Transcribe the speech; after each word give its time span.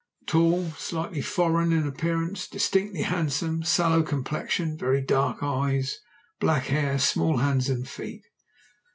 "Tall, 0.25 0.71
slightly 0.79 1.21
foreign 1.21 1.71
in 1.71 1.85
appearance, 1.85 2.47
distinctly 2.47 3.03
handsome, 3.03 3.61
sallow 3.61 4.01
complexion, 4.01 4.75
very 4.75 4.99
dark 5.03 5.43
eyes, 5.43 5.99
black 6.39 6.63
hair, 6.63 6.97
small 6.97 7.37
hands 7.37 7.69
and 7.69 7.87
feet." 7.87 8.25